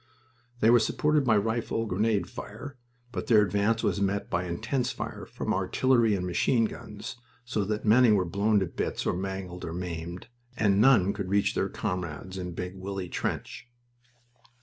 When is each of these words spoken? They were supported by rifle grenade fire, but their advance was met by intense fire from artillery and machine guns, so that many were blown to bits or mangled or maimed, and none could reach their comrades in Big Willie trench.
They 0.61 0.71
were 0.71 0.79
supported 0.79 1.23
by 1.25 1.37
rifle 1.37 1.85
grenade 1.85 2.27
fire, 2.27 2.75
but 3.11 3.27
their 3.27 3.43
advance 3.43 3.83
was 3.83 4.01
met 4.01 4.31
by 4.31 4.45
intense 4.45 4.91
fire 4.91 5.27
from 5.27 5.53
artillery 5.53 6.15
and 6.15 6.25
machine 6.25 6.65
guns, 6.65 7.17
so 7.45 7.63
that 7.65 7.85
many 7.85 8.11
were 8.11 8.25
blown 8.25 8.59
to 8.61 8.65
bits 8.65 9.05
or 9.05 9.13
mangled 9.13 9.63
or 9.63 9.73
maimed, 9.73 10.27
and 10.57 10.81
none 10.81 11.13
could 11.13 11.29
reach 11.29 11.53
their 11.53 11.69
comrades 11.69 12.39
in 12.39 12.53
Big 12.55 12.75
Willie 12.77 13.09
trench. 13.09 13.67